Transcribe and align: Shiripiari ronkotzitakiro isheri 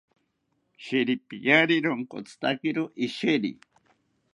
Shiripiari 0.85 1.77
ronkotzitakiro 1.85 2.83
isheri 3.05 3.51